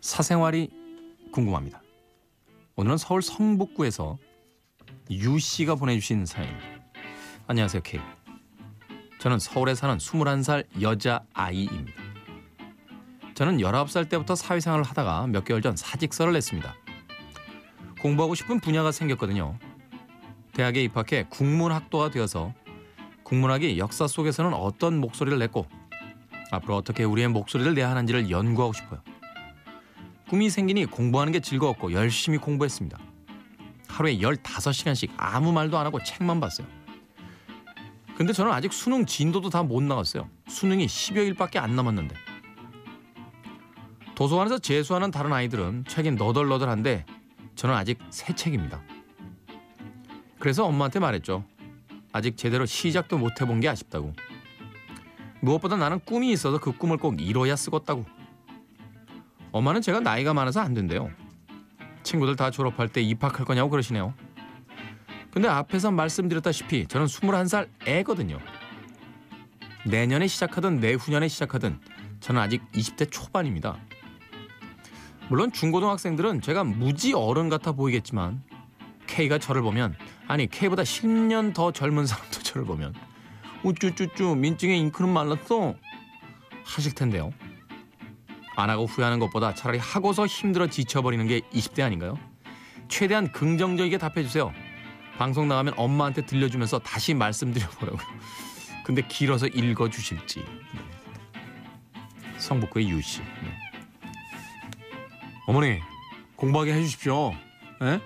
[0.00, 0.70] 사생활이
[1.30, 1.82] 궁금합니다.
[2.74, 4.16] 오늘은 서울 성북구에서
[5.10, 6.66] 유 씨가 보내주신 사연입니다.
[7.46, 8.00] 안녕하세요, K.
[9.18, 12.02] 저는 서울에 사는 21살 여자 아이입니다.
[13.34, 16.74] 저는 19살 때부터 사회생활을 하다가 몇 개월 전 사직서를 냈습니다.
[18.00, 19.58] 공부하고 싶은 분야가 생겼거든요.
[20.54, 22.54] 대학에 입학해 국문학도가 되어서
[23.22, 25.66] 국문학이 역사 속에서는 어떤 목소리를 냈고
[26.50, 29.02] 앞으로 어떻게 우리의 목소리를 내야 하는지를 연구하고 싶어요.
[30.28, 32.98] 꿈이 생기니 공부하는 게 즐거웠고 열심히 공부했습니다.
[33.88, 36.66] 하루에 15시간씩 아무 말도 안 하고 책만 봤어요.
[38.16, 40.28] 근데 저는 아직 수능 진도도 다 못 나갔어요.
[40.48, 42.14] 수능이 10여일밖에 안 남았는데.
[44.14, 47.04] 도서관에서 재수하는 다른 아이들은 책이 너덜너덜한데
[47.54, 48.82] 저는 아직 새 책입니다.
[50.38, 51.44] 그래서 엄마한테 말했죠.
[52.12, 54.14] 아직 제대로 시작도 못 해본 게 아쉽다고.
[55.40, 58.04] 무엇보다 나는 꿈이 있어서 그 꿈을 꼭 이뤄야 쓰겄다고.
[59.56, 61.10] 엄마는 제가 나이가 많아서 안 된대요.
[62.02, 64.12] 친구들 다 졸업할 때 입학할 거냐고 그러시네요.
[65.30, 68.38] 근데 앞에서 말씀드렸다시피 저는 21살 애거든요.
[69.86, 71.80] 내년에 시작하든 내후년에 시작하든
[72.20, 73.78] 저는 아직 20대 초반입니다.
[75.28, 78.42] 물론 중고등학생들은 제가 무지 어른 같아 보이겠지만
[79.06, 79.94] K가 저를 보면
[80.28, 82.94] 아니 K보다 10년 더 젊은 사람도 저를 보면
[83.62, 85.74] 우쭈쭈쭈 민증에 잉크는 말랐어
[86.64, 87.32] 하실 텐데요.
[88.56, 92.18] 안 하고 후회하는 것보다 차라리 하고서 힘들어 지쳐버리는 게 20대 아닌가요?
[92.88, 94.52] 최대한 긍정적이게 답해주세요.
[95.18, 98.06] 방송 나가면 엄마한테 들려주면서 다시 말씀드려보라고요.
[98.84, 100.44] 근데 길어서 읽어주실지.
[102.38, 103.20] 성북구의 유씨.
[103.20, 103.52] 네.
[105.46, 105.80] 어머니
[106.36, 107.32] 공부하게 해주십시오.
[107.82, 108.00] 에?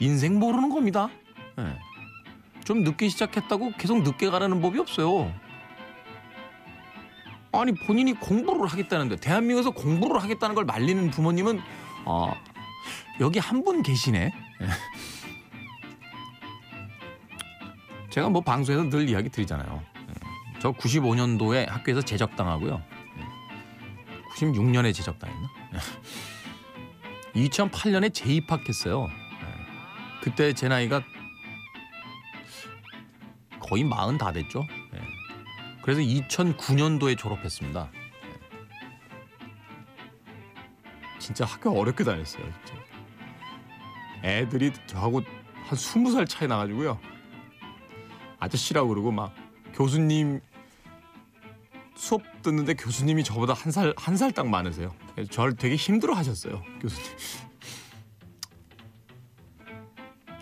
[0.00, 1.08] 인생 모르는 겁니다.
[1.58, 1.78] 에.
[2.64, 5.32] 좀 늦게 시작했다고 계속 늦게 가라는 법이 없어요.
[7.60, 11.60] 아니 본인이 공부를 하겠다는데 대한민국에서 공부를 하겠다는 걸 말리는 부모님은
[12.06, 12.34] 아
[13.20, 14.32] 여기 한 분 계시네.
[18.10, 19.82] 제가 뭐 방송에서 늘 이야기 드리잖아요.
[20.60, 22.80] 저 95년도에 학교에서 제적당하고요.
[24.36, 25.48] 96년에 제적당했나?
[27.34, 29.08] 2008년에 재입학했어요.
[30.22, 31.02] 그때 제 나이가
[33.60, 34.64] 거의 마흔 다 됐죠.
[35.86, 37.88] 그래서 2009년도에 졸업했습니다.
[41.20, 42.44] 진짜 학교 어렵게 다녔어요.
[42.64, 42.82] 진짜.
[44.24, 45.20] 애들이 저하고
[45.54, 46.98] 한 20살 차이 나가지고요.
[48.40, 49.32] 아저씨라고 그러고 막
[49.74, 50.40] 교수님
[51.94, 54.92] 수업 듣는데 교수님이 저보다 한 살 한 살 딱 많으세요.
[55.30, 56.64] 저를 되게 힘들어 하셨어요.
[56.80, 57.08] 교수님.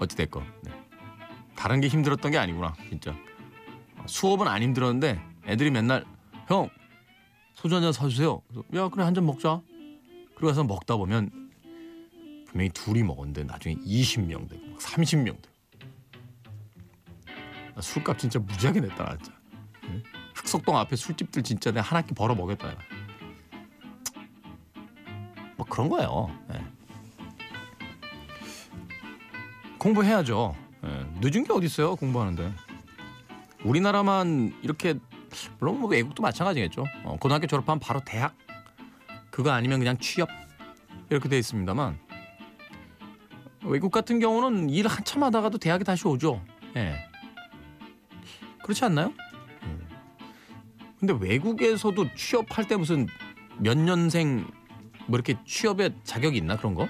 [0.00, 0.72] 어찌 됐건 네.
[1.54, 3.14] 다른 게 힘들었던 게 아니구나 진짜.
[4.08, 6.04] 수업은 안 힘들었는데 애들이 맨날
[6.48, 6.68] 형
[7.54, 8.40] 소주 한 잔 사주세요.
[8.48, 9.60] 그래서 야 그래 한 잔 먹자.
[10.34, 11.30] 그러고 가서 먹다 보면
[12.46, 15.58] 분명히 둘이 먹었는데 나중에 20명 되고 30명 되고
[17.80, 19.32] 술값 진짜 무지하게 냈다 진짜.
[20.34, 22.74] 흑석동 앞에 술집들 진짜 내가 한 학기 벌어 먹였다.
[25.56, 26.30] 뭐 그런 거예요.
[26.48, 26.64] 네.
[29.78, 30.56] 공부해야죠.
[30.82, 31.06] 네.
[31.20, 32.52] 늦은 게 어디 있어요 공부하는데.
[33.64, 34.94] 우리나라만 이렇게
[35.58, 36.84] 물론 뭐 외국도 마찬가지겠죠.
[37.04, 38.34] 어, 고등학교 졸업하면 바로 대학
[39.30, 40.28] 그거 아니면 그냥 취업
[41.10, 41.98] 이렇게 돼 있습니다만
[43.64, 46.42] 외국 같은 경우는 일 한참 하다가도 대학에 다시 오죠.
[46.76, 46.84] 예.
[46.84, 47.08] 네.
[48.62, 49.12] 그렇지 않나요?
[50.98, 53.06] 근데 외국에서도 취업할 때 무슨
[53.58, 54.46] 몇 년생
[55.06, 56.88] 뭐 이렇게 취업에 자격이 있나 그런 거?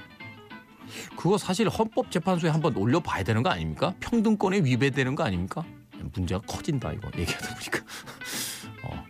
[1.17, 3.95] 그거 사실 헌법재판소에 한번 올려봐야 되는 거 아닙니까?
[4.01, 5.65] 평등권에 위배되는 거 아닙니까?
[6.15, 7.79] 문제가 커진다 이거 얘기하다 보니까.
[8.85, 9.05] 어.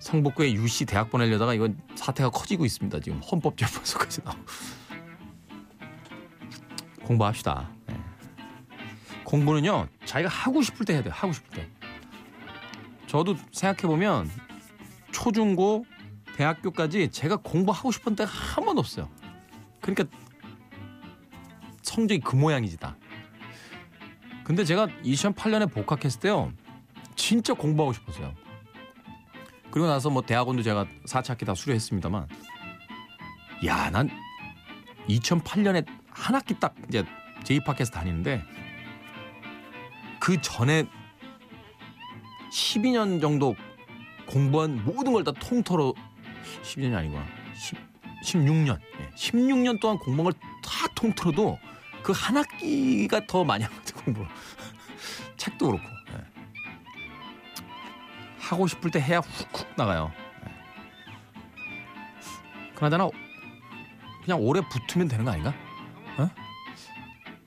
[0.00, 3.00] 성북구에 유씨 대학 보내려다가 이건 사태가 커지고 있습니다.
[3.00, 4.40] 지금 헌법재판소까지 나오고
[7.04, 7.70] 공부합시다.
[7.86, 8.00] 네.
[9.24, 11.68] 공부는요 자기가 하고 싶을 때 해야 돼요 하고 싶을 때.
[13.06, 14.30] 저도 생각해 보면
[15.12, 15.84] 초중고
[16.36, 19.08] 대학교까지 제가 공부하고 싶은 때가 한 번 없어요.
[19.80, 20.04] 그러니까
[21.82, 22.96] 성적이 그 모양이지 다
[24.46, 26.52] 근데 제가 2008년에 복학했을 때요.
[27.16, 28.32] 진짜 공부하고 싶었어요.
[29.72, 32.28] 그리고 나서 뭐 대학원도 제가 4차 학기 다 수료했습니다만
[33.66, 34.08] 야, 난
[35.08, 37.04] 2008년에 한 학기 딱 이제
[37.42, 38.44] 재입학해서 다니는데
[40.20, 40.84] 그 전에
[42.52, 43.56] 12년 정도
[44.26, 45.92] 공부한 모든 걸 다 통틀어
[46.62, 47.26] 12년이 아니구나.
[47.56, 47.76] 10,
[48.22, 48.78] 16년.
[49.00, 51.58] 예, 16년 동안 공부한 걸 다 통틀어도
[52.06, 54.26] 그 한 학기가 더 많이 한 것 같아요, 공부.
[55.36, 55.84] 책도 그렇고.
[56.12, 56.24] 예.
[58.38, 60.12] 하고 싶을 때 해야 훅훅 나가요.
[60.46, 60.52] 예.
[62.74, 63.08] 그나저나
[64.24, 65.52] 그냥 오래 붙으면 되는 거 아닌가?
[66.18, 66.30] 어?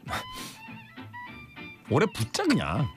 [1.89, 2.87] 오래 붙자 그냥.